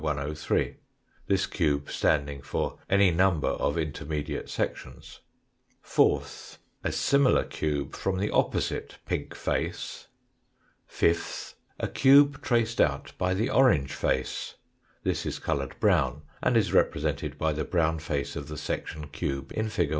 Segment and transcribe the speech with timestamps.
[0.01, 0.77] 103,
[1.27, 5.19] this cube standing for any number of inter mediate sections;
[5.79, 10.07] fourth, a similar cube from the opposite pink face;
[10.87, 14.55] fifth, a cube traced out by the orange face
[15.03, 19.51] this is coloured brown and is represented by the brown face of the section cube
[19.53, 19.89] in fig.